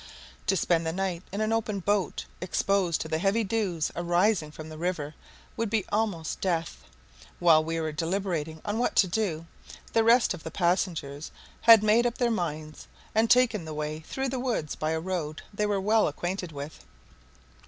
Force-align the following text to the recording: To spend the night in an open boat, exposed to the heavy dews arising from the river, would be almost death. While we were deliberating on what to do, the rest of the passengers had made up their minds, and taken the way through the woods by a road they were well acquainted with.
To 0.47 0.57
spend 0.57 0.83
the 0.87 0.91
night 0.91 1.21
in 1.31 1.41
an 1.41 1.53
open 1.53 1.79
boat, 1.79 2.25
exposed 2.41 2.99
to 3.01 3.07
the 3.07 3.19
heavy 3.19 3.43
dews 3.43 3.91
arising 3.95 4.49
from 4.49 4.69
the 4.69 4.77
river, 4.79 5.13
would 5.55 5.69
be 5.69 5.85
almost 5.91 6.41
death. 6.41 6.83
While 7.37 7.63
we 7.63 7.79
were 7.79 7.91
deliberating 7.91 8.63
on 8.65 8.79
what 8.79 8.95
to 8.95 9.07
do, 9.07 9.45
the 9.93 10.03
rest 10.03 10.33
of 10.33 10.41
the 10.41 10.49
passengers 10.49 11.29
had 11.69 11.83
made 11.83 12.07
up 12.07 12.17
their 12.17 12.31
minds, 12.31 12.87
and 13.13 13.29
taken 13.29 13.63
the 13.65 13.75
way 13.75 13.99
through 13.99 14.29
the 14.29 14.39
woods 14.39 14.73
by 14.73 14.89
a 14.89 14.99
road 14.99 15.43
they 15.53 15.67
were 15.67 15.79
well 15.79 16.07
acquainted 16.07 16.51
with. 16.51 16.83